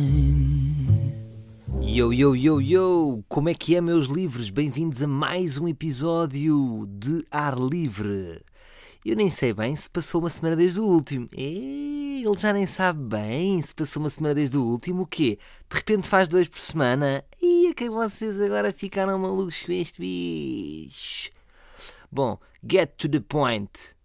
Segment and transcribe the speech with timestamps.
[1.81, 3.21] Yo, yo, yo, yo!
[3.27, 4.49] Como é que é, meus livros?
[4.49, 8.41] Bem-vindos a mais um episódio de Ar Livre.
[9.05, 11.27] Eu nem sei bem se passou uma semana desde o último.
[11.33, 15.01] Ei, ele já nem sabe bem se passou uma semana desde o último.
[15.01, 15.39] O quê?
[15.69, 17.21] De repente faz dois por semana?
[17.41, 21.31] E que vocês agora ficaram malucos com este bicho.
[22.11, 23.95] Bom, get to the point.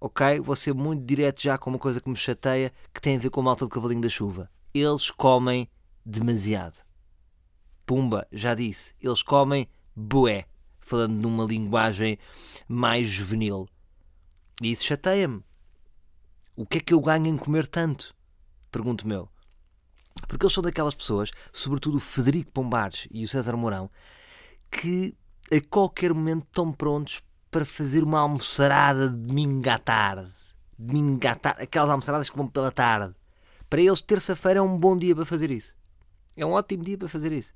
[0.00, 0.40] Ok?
[0.40, 3.30] Vou ser muito direto já com uma coisa que me chateia que tem a ver
[3.30, 4.50] com a malta de cavalinho da chuva.
[4.72, 5.68] Eles comem
[6.04, 6.84] demasiado.
[7.86, 8.94] Pumba, já disse.
[9.00, 10.46] Eles comem bué.
[10.80, 12.18] Falando numa linguagem
[12.68, 13.68] mais juvenil.
[14.60, 15.42] E isso chateia-me.
[16.54, 18.14] O que é que eu ganho em comer tanto?
[18.70, 19.28] Pergunto-me eu.
[20.28, 23.90] Porque eles são daquelas pessoas, sobretudo o Federico Pombares e o César Mourão,
[24.70, 25.14] que
[25.52, 30.32] a qualquer momento estão prontos para fazer uma almoçarada de domingo à tarde.
[30.78, 31.62] Domingo à tarde.
[31.62, 33.14] Aquelas almoçaradas que vão pela tarde.
[33.70, 35.74] Para eles, terça-feira é um bom dia para fazer isso.
[36.36, 37.52] É um ótimo dia para fazer isso.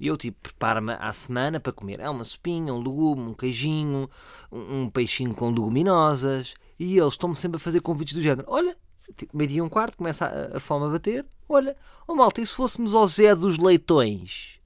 [0.00, 2.00] E eu, tipo, preparo-me à semana para comer.
[2.00, 4.10] É uma sopinha, um legume, um queijinho,
[4.50, 6.54] um, um peixinho com leguminosas.
[6.78, 8.44] E eles estão-me sempre a fazer convites do género.
[8.48, 8.76] Olha,
[9.16, 11.24] tipo, meio-dia e um quarto, começa a, a, fome a bater.
[11.52, 11.76] Olha,
[12.08, 14.58] oh malta, e se fôssemos ao Zé dos Leitões?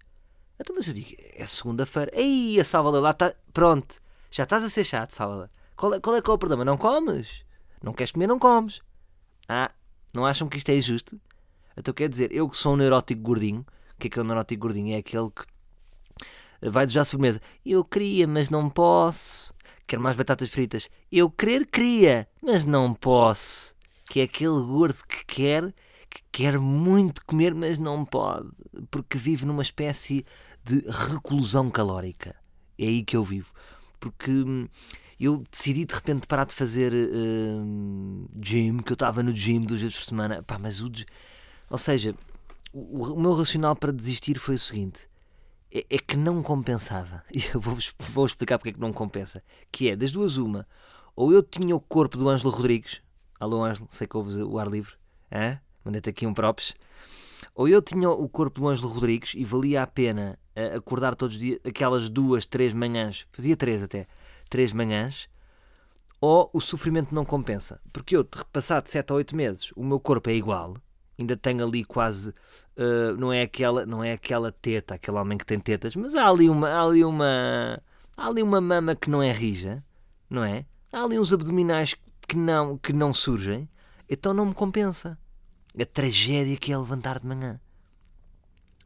[0.58, 2.10] Então, mas eu digo, é segunda-feira.
[2.14, 3.34] Ei, a Salvador, lá está.
[3.52, 5.50] Pronto, já estás a ser chato, Salvador.
[5.76, 6.64] Qual é, qual é que é o problema?
[6.64, 7.44] Não comes?
[7.82, 8.80] Não queres comer, não comes.
[9.48, 9.70] Ah,
[10.14, 11.20] não acham que isto é injusto?
[11.76, 14.24] Então quer dizer, eu que sou um neurótico gordinho, o que é que é um
[14.24, 14.94] neurótico gordinho?
[14.94, 17.40] É aquele que vai desejar sobremesa.
[17.64, 19.54] Eu queria, mas não posso.
[19.86, 20.88] Quero mais batatas fritas.
[21.12, 23.74] Eu querer, queria, mas não posso.
[24.08, 25.74] Que é aquele gordo que quer,
[26.16, 28.48] que quer muito comer, mas não pode.
[28.90, 30.24] Porque vive numa espécie
[30.64, 32.34] de reclusão calórica.
[32.78, 33.52] É aí que eu vivo.
[34.00, 34.66] Porque hum,
[35.20, 39.82] eu decidi de repente parar de fazer uh, gym, que eu estava no gym duas
[39.82, 40.42] vezes por semana.
[40.42, 40.90] Pá, mas o.
[41.68, 42.14] Ou seja,
[42.72, 45.08] o, o meu racional para desistir foi o seguinte:
[45.70, 47.22] é, é que não compensava.
[47.34, 49.42] E eu vou, vou explicar porque é que não compensa.
[49.70, 50.66] Que é, das duas, uma,
[51.14, 53.02] ou eu tinha o corpo do Ângelo Rodrigues,
[53.38, 54.94] alô Ângelo, sei que ouves o ar livre,
[55.86, 56.74] mandei-te aqui um props,
[57.54, 61.36] ou eu tinha o corpo do Ângelo Rodrigues e valia a pena uh, acordar todos
[61.36, 64.06] os dias, aquelas duas, três manhãs, fazia três até,
[64.50, 65.28] três manhãs,
[66.20, 67.80] ou o sofrimento não compensa.
[67.92, 70.76] Porque eu, passado sete a oito meses, o meu corpo é igual,
[71.18, 72.34] ainda tenho ali quase
[72.78, 76.28] Uh, não é aquela não é aquela teta aquele homem que tem tetas mas há
[76.28, 77.82] ali uma há ali uma
[78.14, 79.82] há ali uma mama que não é rija
[80.28, 80.66] não é?
[80.92, 81.96] Há ali uns abdominais
[82.28, 83.66] que não que não surgem
[84.06, 85.18] então não me compensa
[85.80, 87.60] a tragédia que é levantar de manhã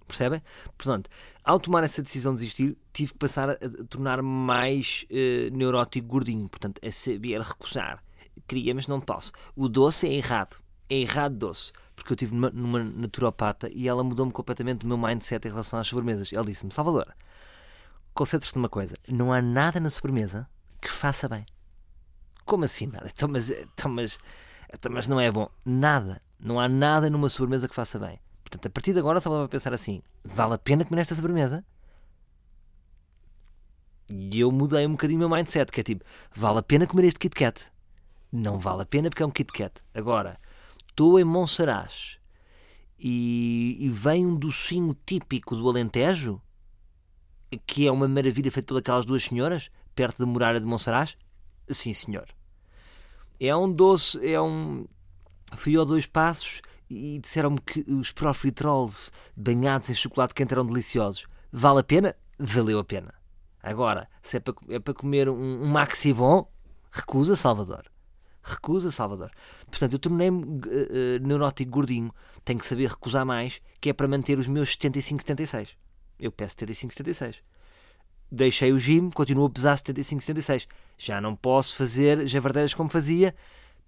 [0.07, 0.43] percebem
[0.77, 1.09] portanto
[1.45, 3.57] ao tomar essa decisão de desistir tive que passar a,
[3.89, 8.03] tornar-me mais uh, neurótico gordinho portanto a saber recusar
[8.49, 10.59] queria mas não posso o doce é errado
[10.89, 14.97] é errado doce porque eu estive numa, numa naturopata e ela mudou-me completamente o meu
[14.97, 16.33] mindset em relação às sobremesas.
[16.33, 17.15] Ela disse-me: Salvador,
[18.15, 20.49] concentres-te numa coisa, não há nada na sobremesa
[20.81, 21.45] que faça bem.
[22.45, 23.11] Como assim nada?
[23.15, 24.19] Então, mas, então, mas,
[24.73, 25.49] então, mas não é bom.
[25.65, 26.23] Nada.
[26.41, 28.19] Não há nada numa sobremesa que faça bem.
[28.43, 31.65] Portanto, a partir de agora, Salvador vai pensar assim: vale a pena comer esta sobremesa?
[34.09, 37.05] E eu mudei um bocadinho o meu mindset, que é tipo: vale a pena comer
[37.05, 37.71] este Kit Kat?
[38.33, 39.83] Não vale a pena porque é um Kit Kat.
[39.95, 40.39] Agora,
[40.89, 42.19] estou em Monsaraz
[42.99, 46.41] e, e vem um docinho típico do Alentejo,
[47.67, 51.17] que é uma maravilha feita pelas duas senhoras, perto da muralha de Monsaraz?
[51.69, 52.29] Sim, senhor.
[53.39, 54.87] É um doce, é um.
[55.57, 61.27] Fui a dois passos e disseram-me que os profiteroles banhados em chocolate quente eram deliciosos.
[61.53, 62.17] Vale a pena?
[62.39, 63.15] Valeu a pena.
[63.63, 66.51] Agora, se é para, é para comer um, um maxi bom,
[66.91, 67.85] recusa, Salvador.
[68.43, 69.31] Recusa, Salvador.
[69.71, 72.13] Portanto, eu tornei-me uh, uh, neurótico gordinho.
[72.45, 75.77] Tenho que saber recusar mais, que é para manter os meus 75, 76.
[76.19, 77.43] Eu peço 75, 76.
[78.33, 80.69] Deixei o gym, continuo a pesar 75, 76.
[80.97, 83.35] Já não posso fazer javardeiras como fazia.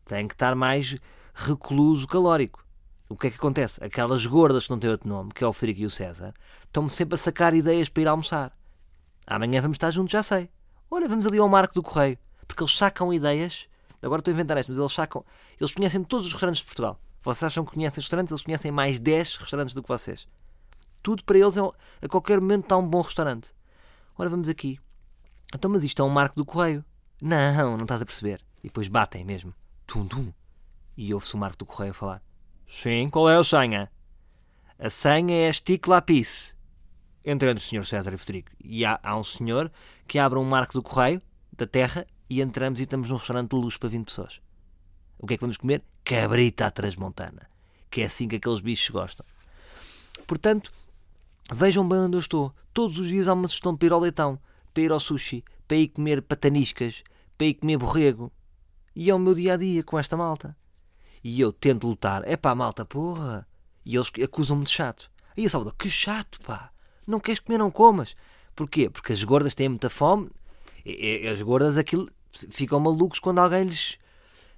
[0.04, 0.96] Tenho que estar mais
[1.34, 2.64] recluso calórico.
[3.08, 3.82] O que é que acontece?
[3.84, 6.32] Aquelas gordas que não têm outro nome, que é o Frederico e o César,
[6.64, 8.56] estão-me sempre a sacar ideias para ir almoçar.
[9.26, 10.49] Amanhã vamos estar juntos, já sei.
[10.90, 12.19] Olha, vamos ali ao Marco do Correio.
[12.46, 13.69] Porque eles sacam ideias
[14.02, 15.25] Agora estou a inventar isto, mas eles sacam.
[15.61, 17.00] Eles conhecem todos os restaurantes de Portugal.
[17.23, 18.32] Vocês acham que conhecem restaurantes?
[18.32, 20.26] Eles conhecem mais 10 restaurantes do que vocês.
[21.02, 23.55] Tudo para eles é, a qualquer momento está um bom restaurante.
[24.19, 24.81] Ora, vamos aqui.
[25.55, 26.85] Então, mas isto é um marco do correio.
[27.23, 28.44] Não, não estás a perceber.
[28.58, 29.55] E depois batem mesmo.
[29.87, 30.32] Tum, tum.
[30.96, 32.22] E ouve-se o marco do correio falar.
[32.66, 33.90] Sim, qual é a senha?
[34.78, 36.56] A senha é stick lápis.
[37.24, 38.50] entre, entre o senhor César e o Frederico.
[38.62, 39.70] E há, há um senhor
[40.06, 41.22] que abre um marco do correio
[41.52, 44.40] da terra e entramos e estamos num restaurante de luxo para 20 pessoas.
[45.18, 45.84] O que é que vamos comer?
[46.04, 47.48] Cabrita à transmontana.
[47.90, 49.24] Que é assim que aqueles bichos gostam.
[50.26, 50.72] Portanto,
[51.52, 52.52] vejam bem onde eu estou.
[52.72, 54.38] Todos os dias há uma sugestão para ir ao leitão,
[54.72, 57.04] para ir ao sushi, para ir comer pataniscas,
[57.36, 58.32] para ir comer borrego.
[58.96, 60.56] E é o meu dia a dia com esta malta.
[61.22, 62.22] E eu tento lutar.
[62.26, 63.46] É pá, malta, porra.
[63.84, 65.10] E eles acusam-me de chato.
[65.36, 66.70] E a Salvador, que chato, pá.
[67.06, 68.14] Não queres comer, não comas.
[68.54, 68.90] Porquê?
[68.90, 70.30] Porque as gordas têm muita fome.
[70.84, 73.98] E, e, as gordas aquilo ficam malucos quando alguém lhes.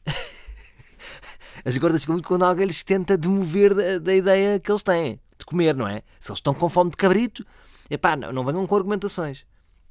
[1.64, 5.20] as gordas ficam muito quando alguém lhes tenta demover da, da, ideia que eles têm
[5.38, 6.02] de comer, não é?
[6.20, 7.46] Se eles estão com fome de cabrito,
[7.90, 9.44] epá, não, não venham com argumentações.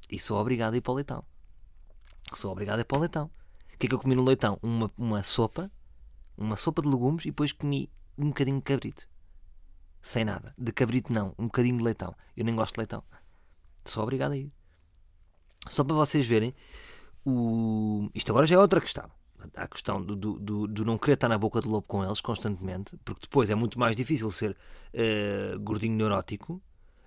[0.10, 1.24] E sou obrigado a ir para o leitão.
[2.34, 3.30] Sou obrigado a ir para o leitão.
[3.74, 4.60] O que é que eu comi no leitão?
[4.62, 5.72] Uma, uma sopa,
[6.38, 9.08] uma sopa de legumes e depois comi um bocadinho de cabrito.
[10.02, 10.54] Sem nada.
[10.58, 12.16] De cabrito não, um bocadinho de leitão.
[12.36, 13.04] Eu nem gosto de leitão.
[13.86, 14.52] Sou obrigado a ir.
[15.68, 16.54] Só para vocês verem,
[17.26, 18.10] o...
[18.14, 19.10] isto agora já é outra questão.
[19.56, 22.98] A questão do, do, do, não querer estar na boca do lobo com eles constantemente,
[23.04, 24.52] porque depois é muito mais difícil ser
[24.94, 26.62] uh, gordinho neurótico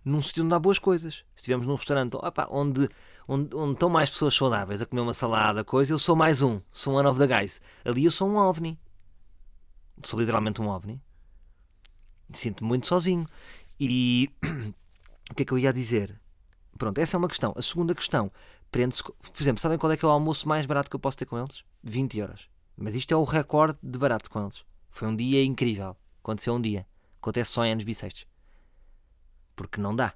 [0.07, 1.17] num sítio onde há boas coisas.
[1.35, 2.89] Se estivermos num restaurante opa, onde,
[3.27, 6.61] onde, onde estão mais pessoas saudáveis a comer uma salada, coisa, eu sou mais um,
[6.71, 7.61] sou one of the guys.
[7.85, 8.79] Ali eu sou um ovni.
[10.03, 11.01] Sou literalmente um ovni.
[12.33, 13.27] Sinto-me muito sozinho.
[13.79, 14.31] E
[15.31, 16.21] o que é que eu ia dizer?
[16.77, 17.55] Pronto, essa é uma questão.
[17.57, 18.31] A segunda questão
[18.71, 19.03] prende-se.
[19.03, 21.27] Por exemplo, sabem qual é que é o almoço mais barato que eu posso ter
[21.27, 21.65] com eles?
[21.83, 22.49] 20 euros.
[22.77, 24.65] Mas isto é o recorde de barato com eles.
[24.91, 25.97] Foi um dia incrível.
[26.23, 26.87] Aconteceu um dia.
[27.21, 28.27] Acontece só em anos bissextos.
[29.55, 30.13] Porque não dá.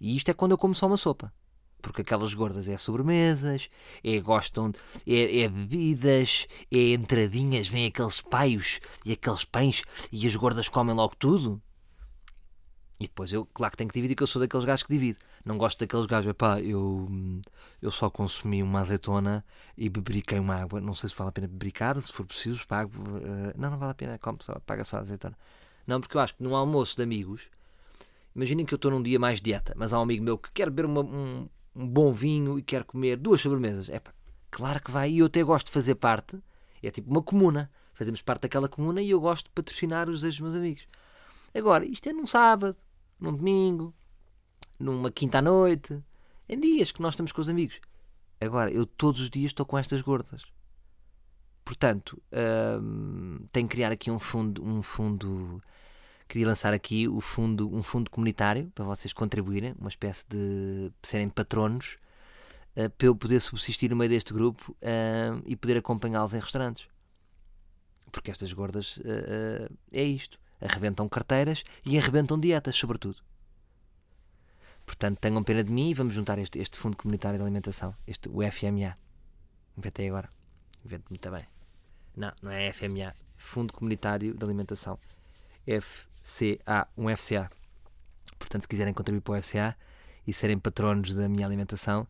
[0.00, 1.32] E isto é quando eu como só uma sopa.
[1.80, 3.70] Porque aquelas gordas é sobremesas,
[4.02, 4.72] é gostam,
[5.06, 10.94] é, é bebidas, é entradinhas, vêm aqueles paios e aqueles pães e as gordas comem
[10.94, 11.62] logo tudo.
[13.00, 15.18] E depois eu, claro que tenho que dividir, que eu sou daqueles gajos que divide.
[15.44, 17.06] Não gosto daqueles gajos, pá, eu,
[17.80, 19.44] eu só consumi uma azeitona
[19.76, 20.80] e beberiquei uma água.
[20.80, 22.92] Não sei se vale a pena bebericar, se for preciso, pago.
[22.98, 25.38] Uh, não, não vale a pena, come só, paga só a azeitona.
[25.86, 27.48] Não, porque eu acho que num almoço de amigos,
[28.34, 30.68] imaginem que eu estou num dia mais dieta, mas há um amigo meu que quer
[30.68, 33.88] beber uma, um, um bom vinho e quer comer duas sobremesas.
[33.88, 34.00] É
[34.50, 36.38] claro que vai, e eu até gosto de fazer parte,
[36.82, 37.70] é tipo uma comuna.
[37.94, 40.86] Fazemos parte daquela comuna e eu gosto de patrocinar os meus amigos.
[41.52, 42.76] Agora, isto é num sábado
[43.20, 43.94] num domingo,
[44.78, 46.00] numa quinta à noite,
[46.48, 47.80] em dias que nós estamos com os amigos.
[48.40, 50.42] Agora, eu todos os dias estou com estas gordas.
[51.64, 52.20] Portanto,
[52.80, 55.62] hum, tenho que criar aqui um fundo, um fundo
[56.28, 61.28] queria lançar aqui o fundo, um fundo comunitário para vocês contribuírem, uma espécie de serem
[61.28, 61.96] patronos,
[62.76, 66.86] uh, para eu poder subsistir no meio deste grupo uh, e poder acompanhá-los em restaurantes.
[68.12, 70.38] Porque estas gordas uh, é isto.
[70.60, 73.22] Arrebentam carteiras e arrebentam dietas, sobretudo.
[74.84, 78.28] Portanto, tenham pena de mim e vamos juntar este, este Fundo Comunitário de Alimentação, este
[78.28, 78.96] o FMA.
[79.76, 80.30] Inventei agora.
[80.84, 81.44] Invento-me também.
[82.16, 83.14] Não, não é FMA.
[83.36, 84.98] Fundo Comunitário de Alimentação.
[85.66, 87.50] F CA1FCA.
[88.38, 89.74] Portanto, se quiserem contribuir para o FCA
[90.26, 92.06] e serem patronos da minha alimentação,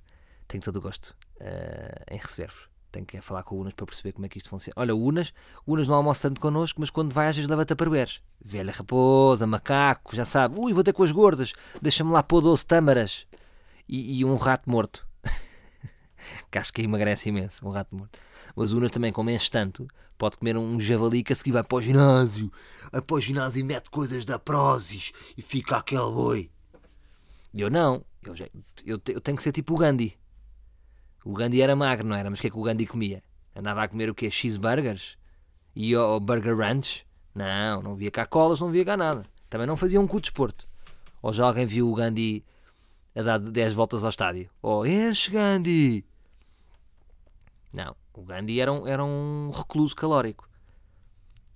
[0.46, 2.68] tenho todo o gosto uh, em receber-vos.
[2.90, 4.74] Tenho que falar com o Unas para perceber como é que isto funciona.
[4.76, 5.32] Olha, o Unas,
[5.64, 8.20] o Unas não almoça tanto connosco, mas quando vai às vezes leva-te a parberes.
[8.40, 10.58] Velha raposa, macaco, já sabe.
[10.58, 11.52] Ui, vou ter com as gordas.
[11.80, 13.26] Deixa-me lá pôr 12 tâmaras.
[13.86, 15.06] E, e um rato morto.
[16.50, 18.18] que acho que emagrece imenso, um rato morto.
[18.58, 19.86] O Unas também, como enche tanto,
[20.18, 22.52] pode comer um javali que a seguir vai para o ginásio.
[22.90, 26.50] Vai para o ginásio e mete coisas da Prozis e fica aquele boi.
[27.54, 28.04] Eu não.
[28.20, 28.48] Eu, já,
[28.84, 30.18] eu, eu tenho que ser tipo o Gandhi.
[31.24, 32.28] O Gandhi era magro, não era?
[32.28, 33.22] Mas o que é que o Gandhi comia?
[33.54, 34.28] Andava a comer o quê?
[34.28, 35.16] Cheeseburgers?
[35.76, 37.06] E o Burger Ranch?
[37.32, 39.24] Não, não via cá colas, não via cá nada.
[39.48, 40.68] Também não fazia um cu de desporto.
[41.22, 42.44] Ou já alguém viu o Gandhi
[43.14, 44.50] a dar 10 voltas ao estádio?
[44.60, 46.04] Oh, enche Gandhi!
[47.72, 50.48] Não, o Gandhi era um, era um recluso calórico.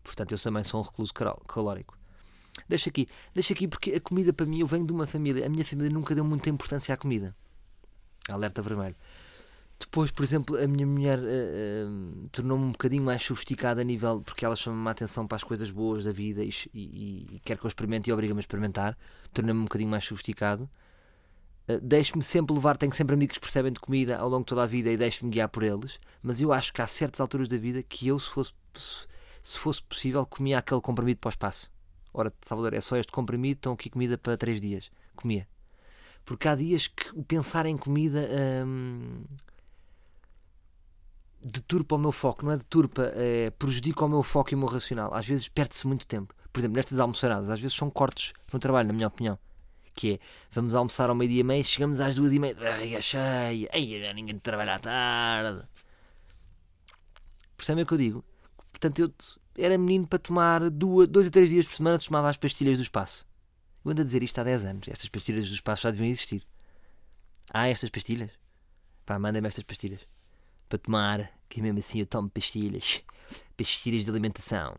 [0.04, 1.98] Portanto, eu também sou um recluso calórico.
[2.68, 5.48] Deixa aqui, deixa aqui, porque a comida para mim, eu venho de uma família, a
[5.48, 7.34] minha família nunca deu muita importância à comida.
[8.28, 8.94] Alerta vermelho.
[9.78, 14.20] Depois, por exemplo, a minha mulher uh, uh, tornou-me um bocadinho mais sofisticada a nível.
[14.20, 17.58] porque ela chama-me a atenção para as coisas boas da vida e, e, e quer
[17.58, 18.96] que eu experimente e obriga-me a experimentar.
[19.32, 20.70] Tornou-me um bocadinho mais sofisticado.
[21.68, 24.62] Uh, deixo-me sempre levar, tenho sempre amigos que percebem de comida ao longo de toda
[24.62, 25.98] a vida e deixo-me guiar por eles.
[26.22, 28.52] Mas eu acho que há certas alturas da vida que eu, se fosse,
[29.42, 31.70] se fosse possível, comia aquele comprimido para o espaço.
[32.12, 34.90] Ora, Salvador, é só este comprimido, estão aqui comida para três dias.
[35.14, 35.48] Comia.
[36.24, 38.28] Porque há dias que o pensar em comida.
[38.66, 39.24] Hum,
[41.44, 44.68] deturpa o meu foco, não é deturpa, é, prejudica o meu foco e o meu
[44.68, 45.12] racional.
[45.12, 46.34] Às vezes perde-se muito tempo.
[46.52, 49.38] Por exemplo, nestas almoçaradas, às vezes são cortes no trabalho, na minha opinião.
[49.94, 50.18] Que é,
[50.50, 54.12] vamos almoçar ao meio-dia e meia, chegamos às duas e meia, é cheia, ai, já
[54.12, 55.68] ninguém trabalha à tarde.
[57.56, 58.24] Percebem o que eu digo?
[58.70, 59.12] Portanto, eu
[59.56, 62.82] era menino para tomar duas, dois a três dias por semana, tomava as pastilhas do
[62.82, 63.26] espaço.
[63.84, 64.88] Eu ando a dizer isto há 10 anos.
[64.88, 66.46] Estas pastilhas do espaço já deviam existir.
[67.52, 68.30] Há estas pastilhas?
[69.04, 70.00] Pá, mandem-me estas pastilhas.
[70.68, 73.02] Para tomar, que mesmo assim eu tomo pastilhas.
[73.56, 74.76] Pastilhas de alimentação.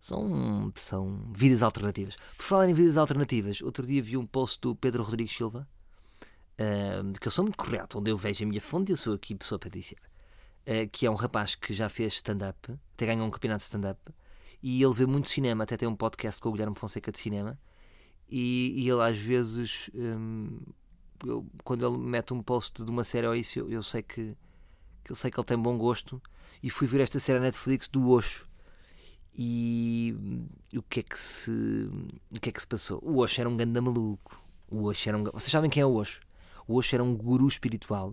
[0.00, 2.16] São, são vidas alternativas.
[2.38, 5.68] Por falar em vidas alternativas, outro dia vi um post do Pedro Rodrigues Silva,
[6.58, 9.12] uh, que eu sou muito correto, onde eu vejo a minha fonte e eu sou
[9.12, 9.98] aqui pessoa patrícia.
[10.62, 14.00] Uh, que é um rapaz que já fez stand-up, até ganhou um campeonato de stand-up,
[14.62, 17.58] e ele vê muito cinema, até tem um podcast com o Guilherme Fonseca de cinema,
[18.26, 20.60] e, e ele às vezes, um,
[21.26, 24.34] eu, quando ele mete um post de uma série ou isso, eu, eu sei que,
[25.04, 26.22] que eu sei que ele tem bom gosto,
[26.62, 28.49] e fui ver esta série Netflix do Osho,
[29.42, 30.14] e,
[30.76, 33.00] o que é que se o que é que se passou?
[33.02, 34.38] O Osho era um ganda maluco.
[34.70, 36.20] O Osho era um, vocês sabem quem é o Osho?
[36.68, 38.12] O Osho era um guru espiritual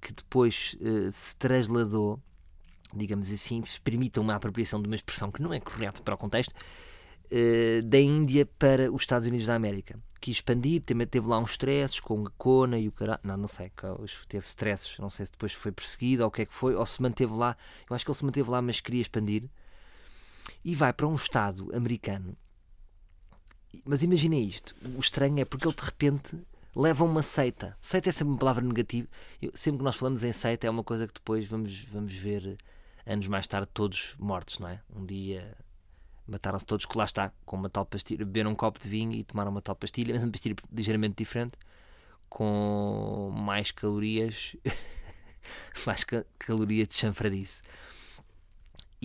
[0.00, 2.18] que depois uh, se trasladou,
[2.94, 6.18] digamos assim, se permita uma apropriação de uma expressão que não é correta para o
[6.18, 9.98] contexto, uh, da Índia para os Estados Unidos da América.
[10.18, 13.20] Quis expandir, também teve lá uns stresses com a Kona e o caralho.
[13.22, 13.70] Não, não sei,
[14.26, 16.86] teve stresses, não sei se depois foi perseguido ou o que é que foi, ou
[16.86, 17.54] se manteve lá.
[17.88, 19.50] Eu acho que ele se manteve lá, mas queria expandir
[20.64, 22.36] e vai para um Estado americano.
[23.84, 26.38] Mas imaginem isto: o estranho é porque ele de repente
[26.74, 27.76] leva uma seita.
[27.80, 29.08] Seita é sempre uma palavra negativa.
[29.40, 32.56] Eu, sempre que nós falamos em seita, é uma coisa que depois vamos, vamos ver
[33.06, 34.80] anos mais tarde todos mortos, não é?
[34.94, 35.56] Um dia
[36.26, 39.22] mataram-se todos, que lá está, com uma tal pastilha, beberam um copo de vinho e
[39.22, 41.58] tomaram uma tal pastilha, mas uma pastilha ligeiramente diferente,
[42.28, 44.56] com mais calorias,
[45.86, 47.62] mais ca calorias de chanfradice.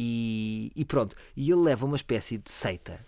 [0.01, 1.13] E, e, pronto.
[1.35, 3.05] E ele leva uma espécie de seita.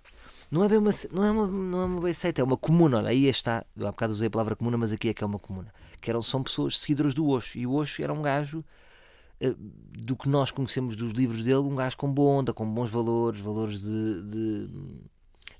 [0.51, 2.97] Não é bem uma, não é uma, não é uma bem seita, é uma comuna.
[2.97, 3.65] Olha, aí está.
[3.77, 5.73] Eu há bocado usei a palavra comuna, mas aqui é que é uma comuna.
[6.01, 7.57] Que eram, são pessoas seguidoras do Osho.
[7.57, 11.75] E o Osho era um gajo uh, do que nós conhecemos dos livros dele, um
[11.75, 14.69] gajo com boa onda, com bons valores, valores de, de,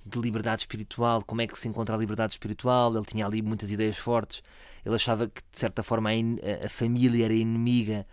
[0.05, 1.23] de liberdade espiritual.
[1.23, 2.93] Como é que se encontra a liberdade espiritual?
[2.93, 4.43] Ele tinha ali muitas ideias fortes.
[4.85, 8.05] Ele achava que, de certa forma, a, a família era inimiga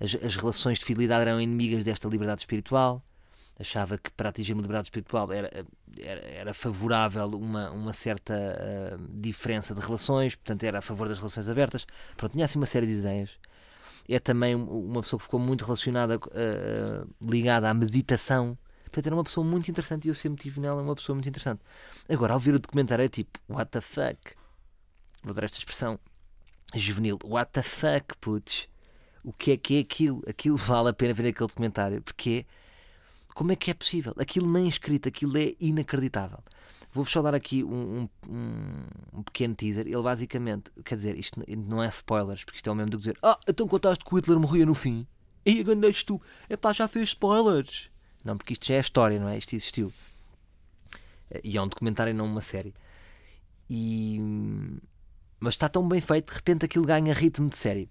[0.00, 3.02] as, as relações de fidelidade eram inimigas desta liberdade espiritual.
[3.58, 5.64] Achava que para atingir uma liberdade espiritual era,
[6.00, 11.18] era, era favorável uma, uma certa uh, diferença de relações, portanto era a favor das
[11.18, 11.86] relações abertas.
[12.16, 13.30] Pronto, tinha assim uma série de ideias.
[14.08, 18.58] É também uma pessoa que ficou muito relacionada, uh, ligada à meditação.
[18.84, 21.62] Portanto, era uma pessoa muito interessante e eu sempre tive nela uma pessoa muito interessante.
[22.08, 24.34] Agora, ao ver o documentário, é tipo, what the fuck?
[25.22, 25.98] Vou dar esta expressão
[26.74, 27.18] juvenil.
[27.24, 28.68] What the fuck, putz?
[29.24, 30.22] O que é que é aquilo.
[30.28, 32.46] Aquilo vale a pena ver aquele documentário, porque
[33.34, 34.14] como é que é possível?
[34.18, 36.38] Aquilo nem escrito, aquilo é inacreditável.
[36.92, 39.84] Vou-vos só dar aqui um, um, um, pequeno teaser.
[39.88, 43.02] Ele basicamente, quer dizer, isto não é spoilers, porque isto é o mesmo do que
[43.02, 45.04] dizer Ah, então contaste que o Hitler morria no fim.
[45.44, 47.90] E agandeste tu, é pá, já fez spoilers.
[48.24, 49.36] Não, porque isto já é história, não é?
[49.36, 49.92] Isto existiu.
[51.42, 52.72] E é um documentário, não uma série.
[53.68, 54.20] E...
[55.40, 57.90] Mas está tão bem feito, de repente aquilo ganha ritmo de série.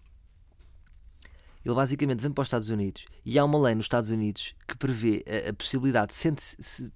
[1.65, 4.75] Ele basicamente vem para os Estados Unidos e há uma lei nos Estados Unidos que
[4.75, 6.91] prevê a, a possibilidade de cento, se,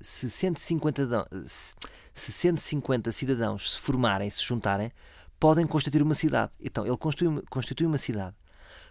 [0.00, 1.74] se, 150, se,
[2.12, 4.90] se 150 cidadãos se formarem, se juntarem,
[5.38, 6.52] podem constituir uma cidade.
[6.60, 8.34] Então, ele constitui, constitui uma cidade.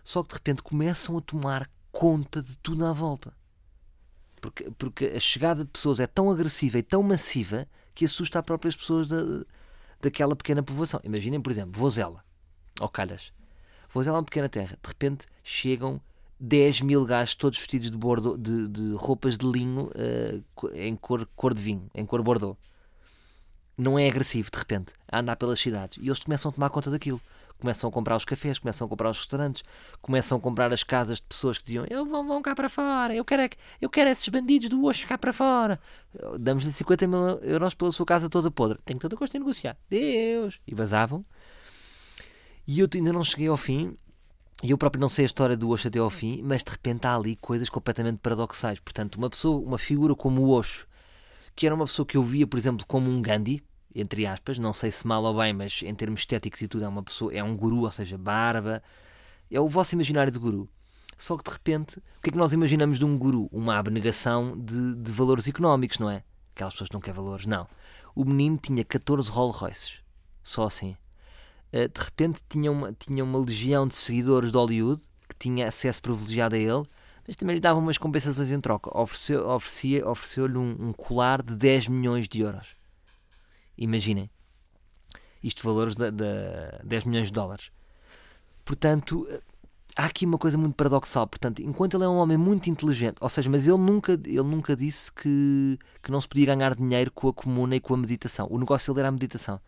[0.01, 3.33] Só que de repente começam a tomar conta de tudo à volta.
[4.39, 8.45] Porque, porque a chegada de pessoas é tão agressiva e tão massiva que assusta as
[8.45, 9.17] próprias pessoas da,
[9.99, 11.01] daquela pequena povoação.
[11.03, 12.23] Imaginem, por exemplo, Vozela
[12.79, 13.33] ou Calhas
[13.93, 14.77] Vou fazer lá uma pequena terra.
[14.81, 16.01] De repente chegam
[16.39, 21.27] 10 mil gajos todos vestidos de, bordo, de, de roupas de linho uh, em cor,
[21.35, 22.57] cor de vinho, em cor bordeaux.
[23.77, 25.97] Não é agressivo, de repente, a andar pelas cidades.
[26.01, 27.21] E eles começam a tomar conta daquilo.
[27.59, 29.63] Começam a comprar os cafés, começam a comprar os restaurantos,
[29.99, 33.15] começam a comprar as casas de pessoas que diziam eu vão, vão cá para fora,
[33.15, 33.49] eu quero, é
[33.81, 35.79] eu quero esses bandidos do Oxo cá para fora.
[36.39, 38.77] Damos-lhe 50 mil euros pela sua casa toda podre.
[38.85, 39.75] Tenho toda a gosto em negociar.
[39.89, 40.59] Deus!
[40.67, 41.25] E vazavam
[42.67, 43.97] e eu ainda não cheguei ao fim,
[44.61, 47.05] e eu próprio não sei a história do Osho até ao fim, mas de repente
[47.05, 48.79] há ali coisas completamente paradoxais.
[48.79, 50.87] Portanto, uma pessoa, uma figura como o Osho,
[51.55, 53.63] que era uma pessoa que eu via, por exemplo, como um Gandhi,
[53.95, 56.87] entre aspas, não sei se mal ou bem, mas em termos estéticos e tudo, é
[56.87, 58.83] uma pessoa, é um guru, ou seja, barba,
[59.49, 60.67] é o vosso imaginário de guru.
[61.17, 63.47] Só que de repente, o que é que nós imaginamos de um guru?
[63.51, 66.23] Uma abnegação de, de valores económicos, não é?
[66.53, 67.67] Aquelas pessoas que não querem valores, não.
[68.13, 69.99] O menino tinha 14 Rolls Royces,
[70.43, 70.95] só assim.
[71.71, 76.01] Eh, de repente tinha uma, tinha uma legião de seguidores de Hollywood que tinha acesso
[76.01, 76.83] privilegiado a ele,
[77.27, 78.97] mas também lhe dava umas compensações em troca.
[78.97, 82.75] Ofereceu, oferecia, ofereceu-lhe um, um, colar de 10 milhões de euros.
[83.77, 84.29] Imaginem.
[85.43, 86.25] Isto valores de, de
[86.85, 87.69] 10 milhões de dólares.
[88.63, 89.27] Portanto,
[89.95, 91.27] há aqui uma coisa muito paradoxal.
[91.27, 94.75] Portanto, enquanto ele é um homem muito inteligente, ou seja, mas ele nunca, ele nunca
[94.75, 98.47] disse que, que não se podia ganhar dinheiro com a comuna e com a meditação.
[98.49, 99.59] O negócio dele era a meditação.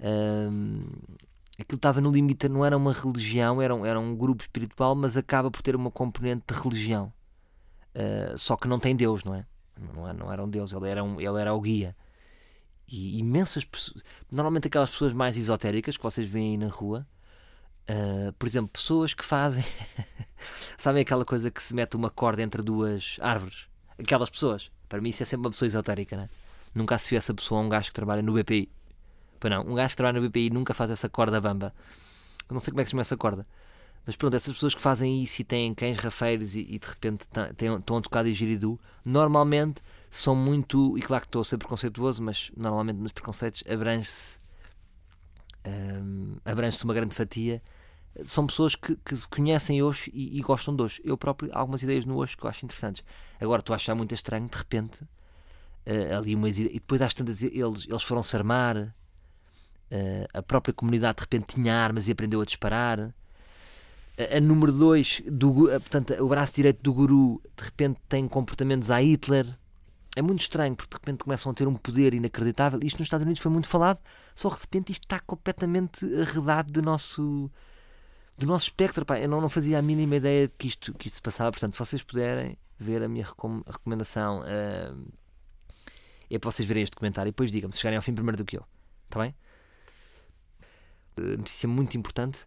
[0.00, 0.82] Um,
[1.58, 5.16] aquilo estava no limite, não era uma religião, era um, era um grupo espiritual, mas
[5.16, 7.12] acaba por ter uma componente de religião.
[7.94, 9.46] Uh, só que não tem Deus, não é?
[9.78, 11.96] Não, não era um Deus, ele era, um, ele era o guia.
[12.86, 17.06] E imensas pessoas, normalmente aquelas pessoas mais esotéricas que vocês veem aí na rua,
[17.88, 19.64] uh, por exemplo, pessoas que fazem,
[20.76, 23.66] sabem aquela coisa que se mete uma corda entre duas árvores?
[23.98, 26.28] Aquelas pessoas, para mim isso é sempre uma pessoa esotérica, não é?
[26.74, 28.68] Nunca essa pessoa a um gajo que trabalha no BPI.
[29.38, 31.74] Pois não, um gajo que trabalha no BPI nunca faz essa corda bamba.
[32.48, 33.46] Eu não sei como é que se chama essa corda.
[34.06, 37.22] Mas pronto, essas pessoas que fazem isso e têm cães rafeiros e, e de repente
[37.22, 40.96] estão a tocar didgeridoo, normalmente são muito.
[40.98, 44.38] E claro que estou a ser preconceituoso, mas normalmente nos preconceitos abrange-se
[45.66, 47.62] um, abrange-se uma grande fatia.
[48.24, 51.00] São pessoas que, que conhecem hoje e, e, gostam de hoje.
[51.04, 53.02] Eu próprio, há algumas ideias no hoje que eu acho interessantes.
[53.40, 57.42] Agora estou a achar muito estranho, de repente, uh, ali umas E depois às tantas
[57.42, 58.94] eles, eles foram-se armar.
[59.90, 63.14] Uh, a própria comunidade de repente tinha armas e aprendeu a disparar
[64.16, 65.22] a, número 2,
[65.80, 69.46] portanto, o braço direito do guru, de repente tem comportamentos a Hitler.
[70.16, 72.78] É muito estranho, porque de repente começam a ter um poder inacreditável.
[72.82, 73.98] Isto nos Estados Unidos foi muito falado,
[74.34, 77.50] só de repente isto está completamente arredado do nosso,
[78.38, 79.04] do nosso espectro.
[79.04, 79.18] Pá.
[79.18, 81.50] Eu não, não fazia a mínima ideia de que isto, que isto se passava.
[81.50, 83.26] Portanto, se vocês puderem ver a minha
[83.66, 85.12] recomendação, uh,
[86.30, 88.44] é para vocês verem este comentário e depois digam-me se chegarem ao fim primeiro do
[88.44, 88.64] que eu.
[89.06, 89.34] Está bem?
[91.16, 92.46] Uh, notícia muito importante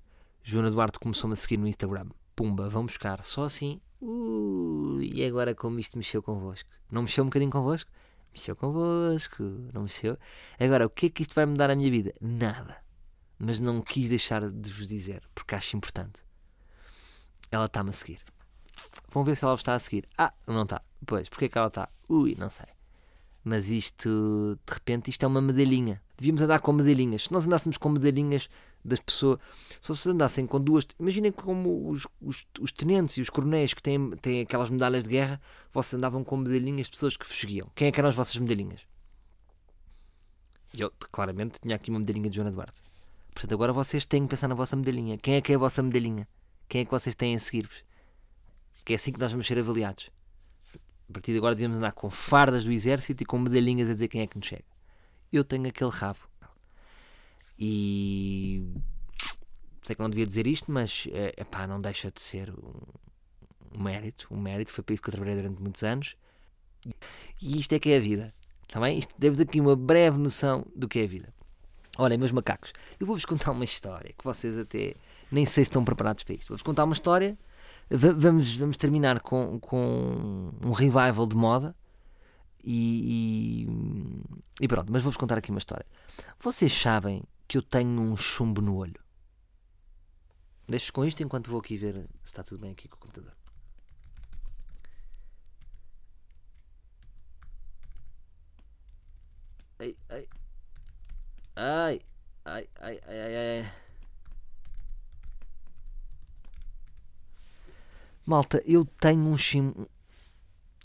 [0.49, 2.07] Joana Duarte começou-me a seguir no Instagram.
[2.33, 3.21] Pumba, vão buscar.
[3.25, 3.81] Só assim.
[3.99, 6.69] Uh, e agora como isto mexeu convosco?
[6.89, 7.91] Não mexeu um bocadinho convosco?
[8.31, 9.43] Mexeu convosco.
[9.73, 10.17] Não mexeu?
[10.57, 12.13] Agora, o que é que isto vai mudar a minha vida?
[12.21, 12.77] Nada.
[13.37, 16.21] Mas não quis deixar de vos dizer, porque acho importante.
[17.51, 18.21] Ela está-me a seguir.
[19.09, 20.07] Vão ver se ela está a seguir.
[20.17, 20.81] Ah, não está.
[21.05, 21.89] Pois, porque é que ela está?
[22.07, 22.67] Ui, não sei.
[23.47, 26.01] Mas isto, de repente, isto é uma medalhinha.
[26.17, 27.23] Devíamos andar com medalhinhas.
[27.23, 28.49] Se nós andássemos com medalhinhas
[28.83, 29.39] das pessoas,
[29.79, 30.85] só se andassem com duas.
[30.99, 35.11] Imaginem como os, os, os tenentes e os coronéis que têm, têm aquelas medalhas de
[35.11, 35.39] guerra,
[35.71, 37.71] vocês andavam com medalhinhas de pessoas que vos seguiam.
[37.73, 38.81] Quem é que eram as vossas medalhinhas?
[40.77, 42.81] Eu, claramente, tinha aqui uma medalhinha de Joana Duarte.
[43.33, 45.17] Portanto, agora vocês têm que pensar na vossa medalhinha.
[45.17, 46.27] Quem é que é a vossa medalhinha?
[46.67, 47.81] Quem é que vocês têm a seguir-vos?
[48.83, 50.09] Que é assim que nós vamos ser avaliados.
[51.09, 54.07] A partir de agora devemos andar com fardas do exército e com medalhinhas a dizer
[54.07, 54.65] quem é que nos chega.
[55.31, 56.19] Eu tenho aquele rabo.
[57.57, 58.63] E
[59.81, 64.27] sei que não devia dizer isto, mas é, epá, não deixa de ser um, mérito.
[64.29, 64.71] Um mérito.
[64.71, 66.15] Foi para isso que eu trabalhei durante muitos anos.
[67.41, 68.33] E isto é que é a vida.
[68.67, 71.33] Também tá isto deve aqui uma breve noção do que é a vida.
[71.97, 74.93] Olhem, meus macacos, eu vou-vos contar uma história que vocês até
[75.31, 76.49] nem sei se estão preparados para isto.
[76.49, 77.37] Vou-vos contar uma história
[77.89, 81.75] vamos, vamos terminar com, com um revival de moda.
[82.63, 85.85] E, e, e pronto, mas vou-vos contar aqui uma história.
[86.39, 88.99] Vocês sabem que eu tenho um chumbo no olho?
[90.67, 93.33] Deixo com isto enquanto vou aqui ver se está tudo bem aqui com o computador.
[99.79, 100.27] Ai, ai.
[101.55, 102.01] Ai,
[102.45, 103.86] ai, ai, ai, ai.
[108.27, 109.89] Malta, eu tenho um chumbo.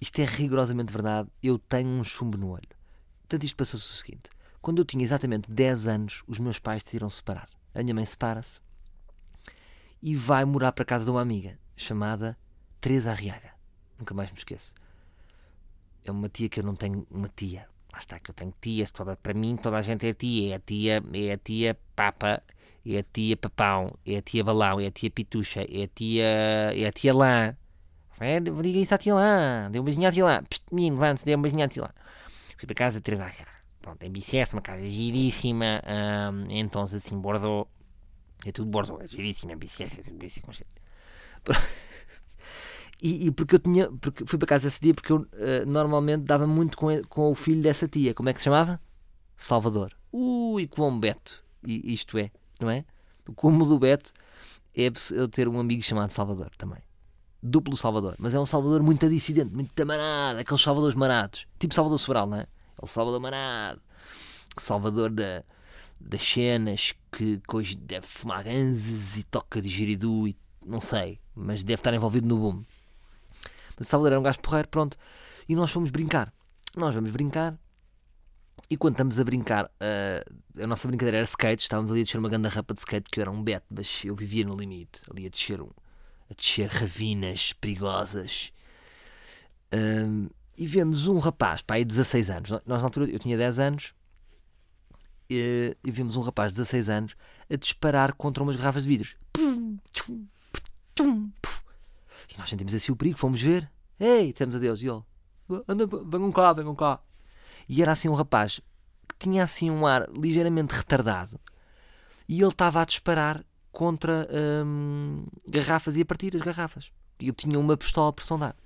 [0.01, 1.29] Isto é rigorosamente verdade.
[1.43, 2.69] Eu tenho um chumbo no olho.
[3.23, 7.09] Portanto, isto passou-se o seguinte: quando eu tinha exatamente 10 anos, os meus pais decidiram
[7.09, 7.49] separar.
[7.75, 8.61] A minha mãe separa-se
[10.01, 12.39] e vai morar para casa de uma amiga chamada
[12.81, 13.51] Teresa Arriaga.
[13.99, 14.73] Nunca mais me esqueço.
[16.05, 17.69] É uma tia que eu não tenho uma tia.
[17.93, 18.93] Lá está, que eu tenho tias.
[18.93, 20.53] Toda, para mim, toda a gente é tia.
[20.53, 22.41] É a tia, é a tia Papa
[22.85, 26.25] é a tia Papão, é a tia Balão, é a tia Pitucha, é a tia,
[26.25, 27.57] é a tia Lã.
[28.21, 30.43] É, diga isso à tia Lã, dê um beijinho à tia Lã.
[30.45, 31.91] Psst, menino, levante-se, dê um beijinho à tia Lã.
[32.57, 33.47] Fui para casa de Teresa Arca.
[33.81, 35.83] Pronto, é BCS, uma casa giríssima,
[36.33, 37.69] um, então assim, Bordeaux.
[38.45, 40.53] É tudo Bordeaux, é giríssima, BCS, é BCS com
[43.03, 46.23] E, e, porque eu tinha, porque fui para casa esse dia porque eu uh, normalmente
[46.23, 48.15] dava muito com, com o filho dessa tia.
[48.15, 48.81] Como é que se chamava?
[49.37, 49.93] Salvador.
[50.13, 51.43] Ui, que bom Beto.
[51.67, 52.31] E, isto é,
[52.63, 52.85] não é?
[53.29, 54.13] O cúmulo do Beto
[54.75, 56.81] é eu ter um amigo chamado Salvador também.
[57.43, 61.99] Duplo Salvador, mas é um Salvador muito dissidente, muito marado, aqueles Salvadores marados, tipo Salvador
[61.99, 62.43] Sobral, não é?
[62.43, 62.47] É
[62.81, 63.81] o Salvador marado,
[64.57, 65.43] Salvador da,
[66.01, 71.19] das cenas que, que hoje deve fumar ganzes e toca de giridu e não sei,
[71.35, 72.63] mas deve estar envolvido no boom.
[73.79, 74.97] Mas Salvador era um gajo porreiro, pronto.
[75.49, 76.33] E nós fomos brincar.
[76.77, 77.59] Nós vamos brincar
[78.73, 82.17] E quando estamos a brincar, uh, a nossa brincadeira era skate, estávamos ali a descer
[82.17, 85.03] uma grande rapa de skate, porque eu era um beto, mas eu vivia no limite,
[85.11, 85.69] ali a descer, um,
[86.31, 88.51] a descer ravinas perigosas.
[89.75, 93.59] Um, e vemos um rapaz, pá, aí 16 anos, nós na altura, eu tinha 10
[93.59, 93.93] anos,
[95.29, 97.15] e, e vimos um rapaz de 16 anos
[97.51, 99.17] a disparar contra umas garrafas de vidros.
[100.99, 103.71] E nós sentimos assim o perigo, fomos ver.
[104.01, 104.81] Ei, dissemos adeus.
[104.81, 105.03] E ele,
[105.69, 107.03] anda, venham cá, venham cá.
[107.69, 108.61] E era assim um rapaz
[109.09, 111.41] que tinha assim um ar ligeiramente retardado.
[112.29, 114.29] E ele estava a disparar contra
[114.65, 116.91] hum, garrafas e a partir as garrafas.
[117.19, 118.57] E eu tinha uma pistola por sondar.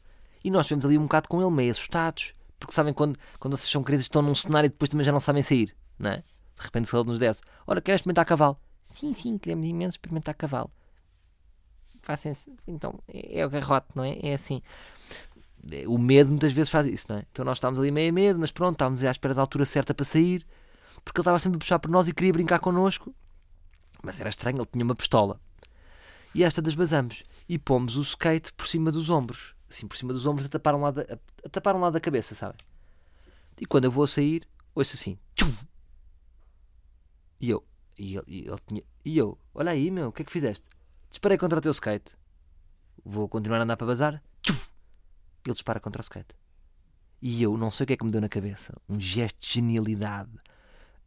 [0.43, 2.35] E nós estivemos ali um bocado com ele, meio assustados.
[2.59, 5.21] Porque sabem quando, quando vocês são crianças estão num cenário e depois também já não
[5.21, 6.17] sabem sair, não é?
[6.19, 7.43] De repente se ele nos desce.
[7.67, 8.59] Ora, queres experimentar cavalo?
[8.83, 10.71] Sim, sim, queremos imenso experimentar cavalo.
[12.01, 12.33] Façam
[12.67, 14.19] então, é, é o garrote, não é?
[14.23, 14.63] É assim.
[15.89, 17.27] O medo muitas vezes faz isso, não é?
[17.31, 19.93] Então nós estávamos ali meio a medo, mas pronto, estávamos à espera da altura certa
[19.93, 20.47] para sair,
[21.05, 23.15] porque ele estava sempre a puxar por nós e queria brincar connosco.
[24.03, 25.41] Mas era estranho, ele tinha uma pistola.
[26.35, 27.25] E esta desbasamos.
[27.49, 29.55] E pomos o skate por cima dos ombros.
[29.69, 32.01] Assim, por cima dos ombros, a tapar um lado da, a tapar um lado da
[32.01, 32.59] cabeça, sabem?
[33.61, 35.19] E quando eu vou a sair, ouço assim.
[35.35, 35.53] Tchum!
[37.41, 37.65] E eu,
[37.99, 40.69] e ele, e ele tinha, e eu, olha aí, meu, o que é que fizeste?
[41.11, 42.15] Disparei contra o teu skate.
[43.05, 44.23] Vou continuar a andar para bazar.
[45.49, 46.35] Ele dispara contra o skate.
[47.21, 48.75] E eu não sei o que é que me deu na cabeça.
[48.89, 50.31] Um gesto de genialidade.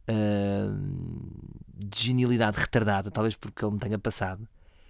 [0.08, 0.74] Uh,
[1.76, 4.46] de genialidade retardada, talvez porque ele me tenha passado.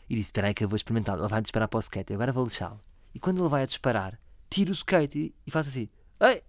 [0.08, 1.18] E disse: Espera aí que eu vou experimentar.
[1.18, 2.12] Ele vai disparar para o skate.
[2.12, 2.80] agora vou deixá-lo.
[3.14, 5.88] E quando ele vai a disparar, tira o skate e, e faz assim:
[6.20, 6.42] Ei!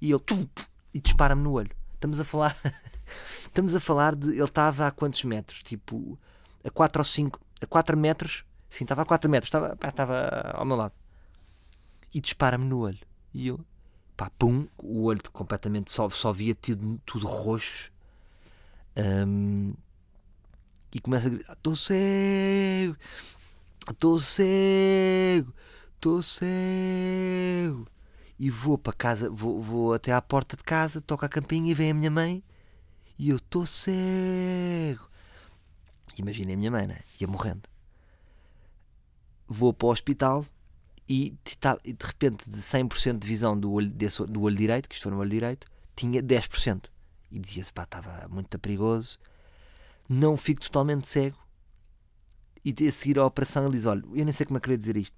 [0.00, 0.48] E ele tchuf,
[0.94, 1.74] e dispara-me no olho.
[1.94, 2.56] Estamos a falar.
[3.42, 4.28] Estamos a falar de.
[4.30, 5.62] Ele estava a quantos metros?
[5.62, 6.18] Tipo,
[6.62, 7.40] a 4 ou 5.
[7.60, 8.44] A 4 metros.
[8.70, 9.48] Sim, estava a 4 metros.
[9.48, 10.94] Estava, pá, estava ao meu lado.
[12.12, 12.98] E dispara-me no olho.
[13.32, 13.60] E eu.
[14.16, 14.66] Pá, pum.
[14.78, 15.90] O olho completamente.
[15.90, 17.92] Só, só via tudo, tudo roxo.
[18.96, 19.74] Um,
[20.92, 22.96] e começa a gritar: Estou cego!
[23.90, 25.54] Estou cego!
[25.94, 27.86] Estou cego!
[28.38, 31.74] E vou para casa, vou, vou até à porta de casa, toco a campainha e
[31.74, 32.42] vem a minha mãe
[33.18, 35.08] e eu estou cego.
[36.16, 37.00] Imaginei a minha mãe, né?
[37.20, 37.68] ia morrendo.
[39.46, 40.44] Vou para o hospital
[41.08, 45.10] e de repente de 100% de visão do olho, desse, do olho direito, que estou
[45.10, 45.66] no olho direito,
[45.96, 46.90] tinha 10%.
[47.30, 49.18] E dizia-se, pá, estava muito perigoso.
[50.08, 51.38] Não fico totalmente cego.
[52.64, 54.78] E a seguir à operação ele diz, olha, eu nem sei como é que queria
[54.78, 55.16] dizer isto.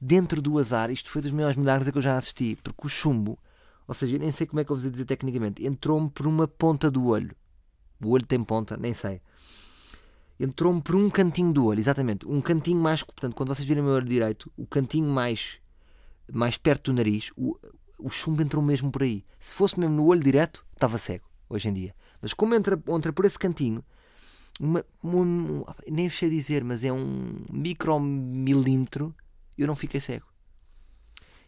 [0.00, 3.38] Dentro do azar, isto foi dos maiores milagres que eu já assisti, porque o chumbo
[3.86, 5.64] ou seja, eu nem sei como é que eu vos dizer tecnicamente.
[5.64, 7.34] Entrou-me por uma ponta do olho.
[8.02, 9.20] O olho tem ponta, nem sei.
[10.38, 12.26] Entrou-me por um cantinho do olho, exatamente.
[12.26, 13.02] Um cantinho mais.
[13.02, 15.60] Portanto, quando vocês virem o meu olho direito, o cantinho mais,
[16.32, 17.56] mais perto do nariz, o,
[17.98, 19.24] o chumbo entrou mesmo por aí.
[19.38, 21.94] Se fosse mesmo no olho direto, estava cego, hoje em dia.
[22.20, 23.84] Mas como entra, entra por esse cantinho,
[24.60, 29.14] uma, uma, nem sei dizer, mas é um micromilímetro,
[29.56, 30.26] eu não fiquei cego.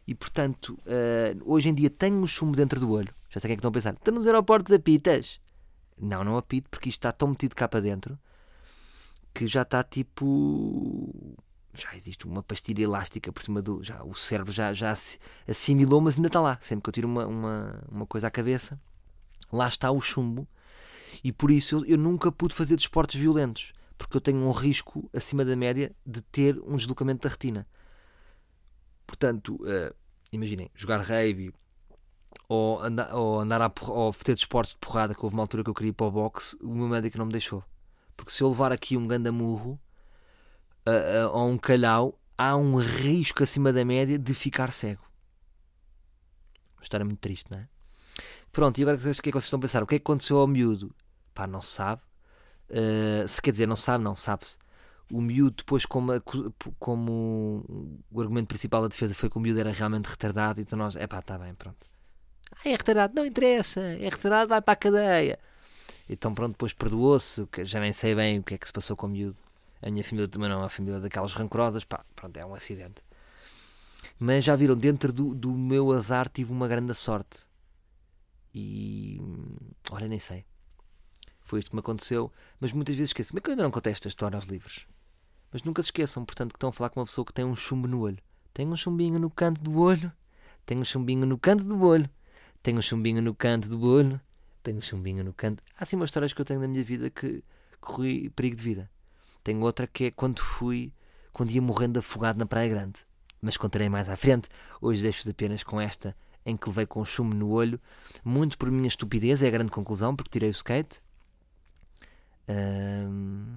[0.07, 3.15] E portanto, uh, hoje em dia tenho um chumbo dentro do olho.
[3.31, 3.95] Já sei o que é que estão a pensar.
[3.95, 5.41] Estão nos aeroportos apitas.
[5.99, 8.19] Não, não apito porque isto está tão metido cá para dentro
[9.35, 11.37] que já está tipo.
[11.77, 13.83] Já existe uma pastilha elástica por cima do.
[13.83, 14.95] Já, o cérebro já, já
[15.49, 16.57] assimilou, mas ainda está lá.
[16.61, 18.81] Sempre que eu tiro uma, uma, uma coisa à cabeça,
[19.53, 20.47] lá está o chumbo.
[21.23, 23.73] E por isso eu, eu nunca pude fazer desportos violentos.
[23.99, 27.67] Porque eu tenho um risco acima da média de ter um deslocamento da retina.
[29.07, 29.95] Portanto, uh,
[30.33, 31.53] imaginem, jogar rave
[32.49, 35.71] ou andar, ou andar a, ou ter desportos de porrada, que houve uma altura que
[35.71, 37.65] eu queria ir para o boxe, o meu médico não me deixou.
[38.17, 39.81] Porque se eu levar aqui um gandamurro
[40.87, 45.03] uh, uh, ou um calhau, há um risco acima da média de ficar cego.
[46.77, 47.69] Uma história muito triste, não é?
[48.53, 49.83] Pronto, e agora o que é que vocês estão a pensar?
[49.83, 50.95] O que é que aconteceu ao miúdo?
[51.35, 52.03] Pá, não se sabe.
[52.71, 54.57] Uh, se quer dizer, não sabe, não sabe-se
[55.11, 56.13] o miúdo depois como,
[56.79, 60.97] como o argumento principal da defesa foi que o miúdo era realmente retardado, então nós,
[60.97, 61.87] é pá, está bem, pronto.
[62.53, 65.39] Ah, é retardado, não interessa, é retardado, vai para a cadeia.
[66.09, 69.07] Então pronto, depois perdoou-se, já nem sei bem o que é que se passou com
[69.07, 69.37] o miúdo.
[69.81, 73.03] A minha família também não é uma família daquelas rancorosas, pá, pronto, é um acidente.
[74.19, 77.45] Mas já viram, dentro do, do meu azar tive uma grande sorte.
[78.55, 79.21] E
[79.91, 80.45] olha, nem sei.
[81.43, 83.31] Foi isto que me aconteceu, mas muitas vezes esqueço.
[83.31, 84.87] Como é que eu ainda não contei esta história aos livros?
[85.53, 87.55] Mas nunca se esqueçam, portanto, que estão a falar com uma pessoa que tem um
[87.55, 88.19] chumbo no olho.
[88.53, 90.11] Tem um chumbinho no canto do olho.
[90.65, 92.09] Tem um chumbinho no canto do olho.
[92.63, 94.21] Tem um chumbinho no canto do olho.
[94.73, 95.63] Um chumbinho no canto.
[95.79, 97.43] Há sim umas histórias que eu tenho na minha vida que
[97.81, 98.91] corri perigo de vida.
[99.43, 100.93] Tenho outra que é quando fui,
[101.33, 103.01] quando ia morrendo afogado na Praia Grande.
[103.43, 104.49] Mas contarei mais à frente.
[104.81, 107.81] Hoje deixo-vos apenas com esta em que levei com chumbo no olho,
[108.25, 111.01] muito por minha estupidez, é a grande conclusão, porque tirei o skate.
[112.47, 113.57] Um,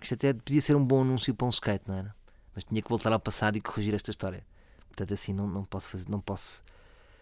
[0.00, 2.14] isto até podia ser um bom anúncio para um skate, não era?
[2.54, 4.44] Mas tinha que voltar ao passado e corrigir esta história.
[4.88, 6.62] Portanto, assim, não, não, posso, fazer, não posso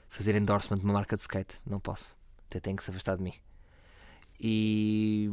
[0.09, 1.61] fazer endorsement de uma marca de skate.
[1.65, 2.17] Não posso.
[2.51, 3.33] Até tenho que se afastar de mim.
[4.41, 5.31] E,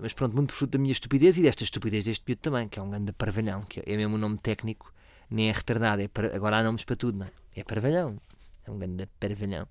[0.00, 2.82] mas pronto, muito fruto da minha estupidez e desta estupidez deste miúdo também, que é
[2.82, 4.92] um grande parvalhão, que é mesmo um nome técnico,
[5.28, 6.00] nem é retardado.
[6.00, 7.30] É para, agora há nomes para tudo, não é?
[7.56, 8.18] É parvalhão.
[8.64, 9.68] É um grande parvalhão.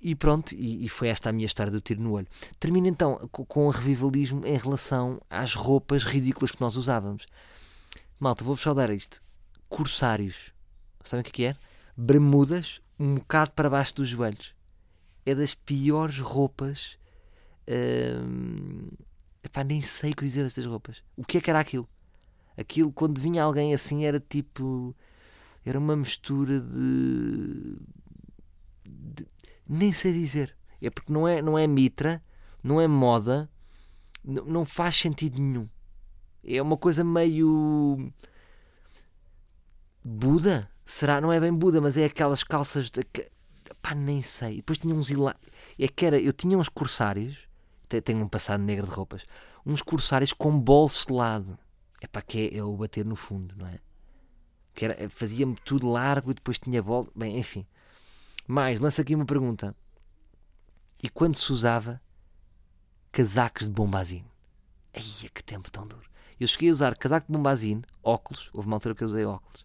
[0.00, 2.26] E pronto, e, e, foi esta a minha história do tiro no olho.
[2.58, 7.26] Termino então com, com o revivalismo em relação às roupas ridículas que nós usávamos.
[8.18, 9.22] Malta, vou-vos só dar isto.
[9.68, 10.52] Corsários.
[11.02, 11.56] Sabem o que é?
[11.96, 14.54] Bermudas um bocado para baixo dos joelhos.
[15.24, 16.98] É das piores roupas.
[17.68, 18.88] Hum,
[19.42, 21.02] epá, nem sei o que dizer destas roupas.
[21.16, 21.88] O que é que era aquilo?
[22.56, 24.94] Aquilo, quando vinha alguém assim, era tipo.
[25.64, 27.78] Era uma mistura de
[29.68, 30.56] nem sei dizer.
[30.80, 32.22] É porque não é, não é mitra,
[32.62, 33.50] não é moda,
[34.22, 35.68] não, não faz sentido nenhum.
[36.44, 38.12] É uma coisa meio.
[40.04, 40.70] Buda?
[40.84, 41.20] Será?
[41.20, 42.90] Não é bem Buda, mas é aquelas calças.
[42.90, 43.02] De...
[43.84, 44.56] Pá, nem sei.
[44.56, 45.10] depois tinha uns.
[45.10, 45.36] Ila...
[45.78, 46.18] É que era.
[46.18, 47.46] Eu tinha uns corsários.
[48.02, 49.26] Tenho um passado negro de roupas.
[49.64, 51.58] Uns corsários com bolso de lado.
[52.00, 53.78] É para que é, é o bater no fundo, não é?
[54.72, 57.12] Que era, fazia-me tudo largo e depois tinha bolso.
[57.14, 57.66] Bem, enfim.
[58.46, 59.76] Mais, lança aqui uma pergunta.
[61.02, 62.00] E quando se usava
[63.12, 64.30] casacos de bombazine?
[64.94, 66.08] Ai, que tempo tão duro.
[66.40, 69.64] Eu cheguei a usar casaco de bombazine, óculos, houve uma altura que eu usei óculos,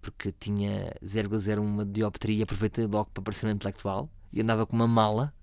[0.00, 5.34] porque tinha 0,01 dioptria, aproveitei logo para parecer um intelectual, e andava com uma mala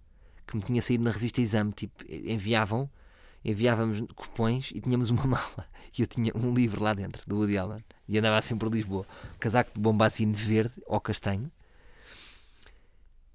[0.48, 2.90] que me tinha saído na revista Exame, tipo, enviavam,
[3.44, 7.58] enviávamos cupões e tínhamos uma mala, e eu tinha um livro lá dentro, do Woody
[7.58, 9.06] Allen, e andava assim por Lisboa,
[9.40, 11.52] casaco de bombazine verde ou castanho,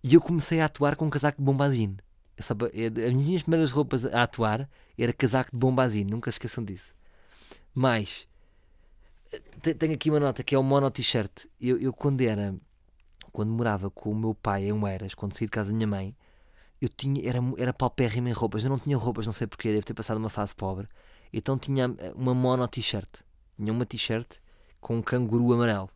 [0.02, 1.98] e eu comecei a atuar com um casaco de bombazine.
[2.38, 6.94] As minhas primeiras roupas a atuar era casaco de bombazine, nunca se esqueçam disso.
[7.74, 8.26] Mas
[9.78, 11.46] tenho aqui uma nota que é o mono t-shirt.
[11.60, 12.54] Eu, eu, quando era
[13.32, 16.16] quando morava com o meu pai em Oeiras, quando saí de casa da minha mãe,
[16.80, 18.64] eu tinha, era, era paupérrimo em roupas.
[18.64, 20.88] Eu não tinha roupas, não sei porquê, devo ter passado uma fase pobre.
[21.32, 23.20] Então tinha eh, uma mono t-shirt.
[23.56, 24.38] Tinha uma t-shirt
[24.80, 25.90] com um canguru amarelo.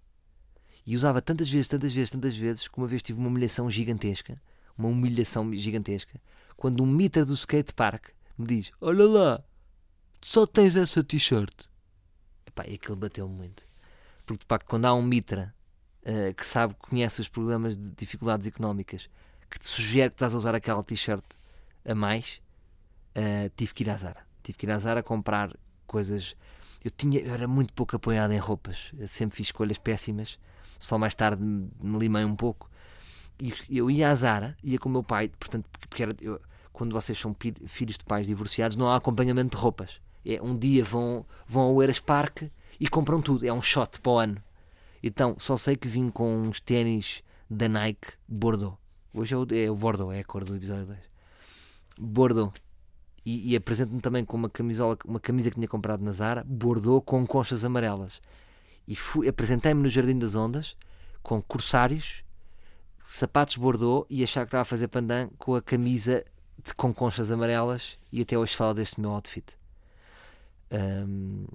[0.87, 4.41] E usava tantas vezes, tantas vezes, tantas vezes, que uma vez tive uma humilhação gigantesca.
[4.77, 6.21] Uma humilhação gigantesca.
[6.57, 9.45] Quando um mitra do skate park me diz: Olha lá,
[10.21, 11.67] só tens essa t-shirt.
[12.67, 13.67] E aquilo bateu muito.
[14.27, 15.55] Porque de quando há um mitra
[16.03, 19.09] uh, que sabe, conhece os problemas de dificuldades económicas,
[19.51, 21.25] que te sugere que estás a usar aquela t-shirt
[21.85, 22.41] a mais,
[23.17, 24.27] uh, tive que ir à Zara.
[24.43, 25.55] Tive que ir à Zara comprar
[25.87, 26.37] coisas.
[26.83, 28.93] Eu, tinha, eu era muito pouco apoiado em roupas.
[28.99, 30.39] Eu sempre fiz escolhas péssimas
[30.85, 32.71] só mais tarde me limei um pouco.
[33.41, 36.41] E eu ia à Zara, ia com o meu pai, portanto, porque era, eu,
[36.73, 37.35] quando vocês são
[37.67, 40.01] filhos de pais divorciados, não há acompanhamento de roupas.
[40.25, 42.43] É, um dia vão, vão ao Eiras Park
[42.81, 44.43] e compram tudo, é um shot para o ano.
[45.03, 48.79] Então, só sei que vim com uns ténis da Nike Bordeaux.
[49.13, 50.99] Hoje é o, é o Bordeaux, é a cor do episódio 2.
[51.99, 52.53] Bordeaux.
[53.25, 57.03] E, e apresento-me também com uma camisola, uma camisa que tinha comprado na Zara, Bordeaux
[57.05, 58.21] com conchas amarelas
[58.87, 58.97] e
[59.29, 60.77] apresentei-me no Jardim das Ondas
[61.23, 62.23] com corsários,
[63.07, 66.23] sapatos Bordeaux e achar que estava a fazer pandan com a camisa
[66.63, 69.57] de, com conchas amarelas e até hoje falo deste meu outfit.
[70.75, 71.47] Um,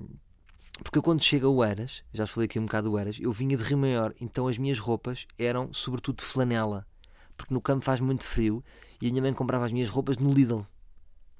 [0.81, 3.57] porque eu quando chego a Oeiras, já falei aqui um bocado do Oeiras, eu vinha
[3.57, 6.87] de Rio Maior, então as minhas roupas eram sobretudo de flanela,
[7.35, 8.63] porque no campo faz muito frio
[9.01, 10.65] e a minha mãe comprava as minhas roupas no Lidl.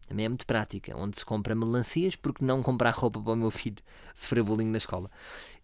[0.08, 3.52] Também é muito prática, onde se compra melancias, porque não comprar roupa para o meu
[3.52, 3.78] filho
[4.14, 5.10] sofrer bullying na escola.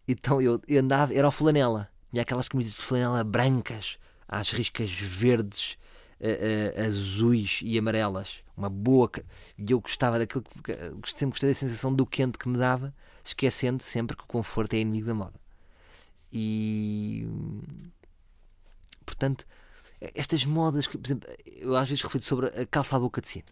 [0.08, 1.89] Então eu, eu andava, era o flanela.
[2.12, 3.97] Tinha aquelas camisas de flanela brancas,
[4.28, 5.78] às riscas verdes,
[6.19, 8.43] uh, uh, azuis e amarelas.
[8.56, 9.12] Uma boa.
[9.58, 10.43] E eu gostava daquilo.
[11.06, 14.80] Sempre gostei da sensação do quente que me dava, esquecendo sempre que o conforto é
[14.80, 15.39] inimigo da moda.
[16.32, 17.28] E.
[19.06, 19.45] Portanto,
[20.01, 23.28] estas modas que, por exemplo, eu às vezes reflito sobre a calça à boca de
[23.28, 23.45] sino.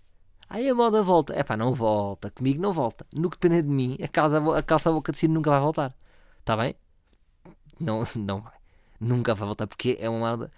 [0.49, 1.33] Aí a moda volta.
[1.33, 2.29] É pá, não volta.
[2.31, 3.05] Comigo não volta.
[3.13, 5.59] No que depender de mim, a calça, a calça à boca de sino nunca vai
[5.59, 5.95] voltar.
[6.39, 6.75] Está bem?
[7.79, 8.53] Não, não vai.
[8.99, 10.51] Nunca vai voltar porque é uma moda.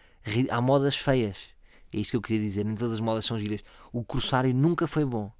[0.49, 1.54] Há modas feias.
[1.93, 2.65] É isto que eu queria dizer.
[2.65, 3.61] Nem todas as modas são giras.
[3.91, 5.31] O Corsário nunca foi bom.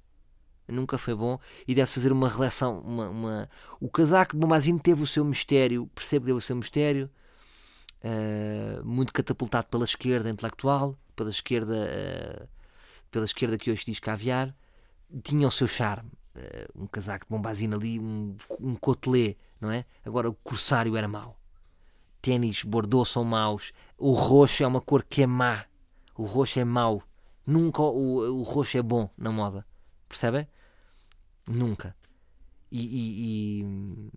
[0.68, 2.80] Nunca foi bom e deve fazer uma relação.
[2.80, 3.50] Uma, uma...
[3.80, 5.88] O casaco de Bombazino teve o seu mistério.
[5.94, 7.10] Percebo que teve o seu mistério.
[8.02, 12.48] Uh, muito catapultado pela esquerda intelectual, pela esquerda, uh,
[13.10, 14.54] pela esquerda que hoje diz caviar.
[15.22, 16.10] Tinha o seu charme.
[16.34, 19.84] Uh, um casaco de Bombazino ali, um, um cotelê não é?
[20.04, 21.38] Agora o Corsário era mau.
[22.20, 25.64] ténis Bordeaux são maus, o roxo é uma cor que é má,
[26.16, 27.02] o roxo é mau,
[27.46, 29.66] nunca o, o roxo é bom na moda,
[30.08, 30.48] percebem?
[31.48, 31.96] Nunca.
[32.70, 34.12] E, e, e,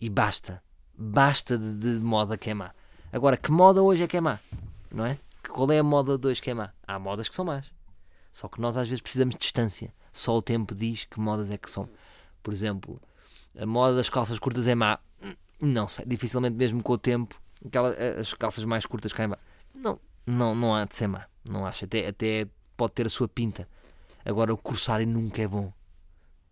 [0.00, 0.62] e basta,
[0.96, 2.74] basta de, de moda que é má.
[3.12, 4.38] Agora, que moda hoje é que é má?
[4.90, 5.18] Não é?
[5.48, 6.72] Qual é a moda de hoje que é má?
[6.86, 7.70] Há modas que são más.
[8.32, 9.92] Só que nós às vezes precisamos de distância.
[10.12, 11.88] Só o tempo diz que modas é que são.
[12.42, 13.00] Por exemplo,
[13.58, 14.98] a moda das calças curtas é má.
[15.60, 19.38] Não sei, dificilmente mesmo com o tempo, aquela, as calças mais curtas caem má.
[19.74, 19.98] Não,
[20.30, 21.26] não, não há de ser má.
[21.44, 21.84] Não acho.
[21.84, 23.68] Até, até pode ter a sua pinta.
[24.24, 25.72] Agora, o corsário nunca é bom.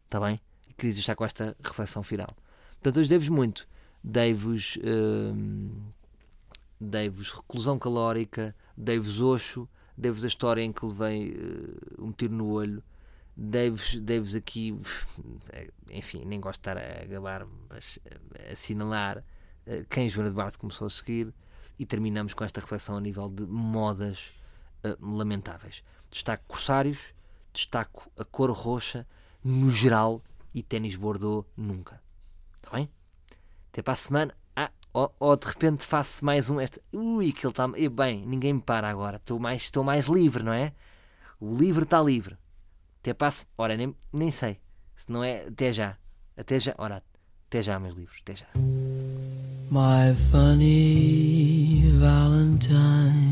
[0.05, 0.41] Está bem?
[0.77, 2.37] Queria estar com esta reflexão final.
[2.75, 3.69] Portanto, hoje devo-vos muito.
[4.03, 4.79] Dei-vos.
[4.85, 5.91] Hum,
[6.81, 12.49] dei-vos reclusão calórica, dei-vos oxo, dei-vos a história em que levei uh, um tiro no
[12.51, 12.83] olho,
[13.37, 13.73] dei
[14.37, 14.79] aqui,
[15.91, 19.19] enfim, nem gosto de estar a gabar, mas uh, assinalar
[19.67, 21.35] uh, quem Joana de Barto começou a seguir
[21.79, 24.33] e terminamos com esta reflexão a nível de modas
[25.01, 25.83] lamentáveis.
[26.11, 27.15] Destaco corsários,
[27.53, 29.07] destaco a cor roxa
[29.45, 30.23] no geral
[30.55, 32.01] e ténis Bordeaux nunca.
[32.57, 32.91] Está bem?
[33.71, 34.35] Até para a semana.
[34.93, 36.59] Ou, ou, de repente faço mais um.
[36.59, 37.69] Esta, ui, que ele está.
[37.69, 39.17] Bem, ninguém me para agora.
[39.17, 40.73] Estou mais, estou mais livre, não é?
[41.39, 42.37] O livre está livre.
[43.01, 43.47] Até passo.
[43.57, 44.59] Ora, nem, nem sei.
[44.97, 45.47] Se não é.
[45.47, 45.97] Até já.
[46.37, 46.75] Até já.
[46.79, 47.03] Ora,
[47.47, 48.19] até já, meus livros.
[48.23, 48.47] Até já.
[49.71, 53.28] My funny Valentine.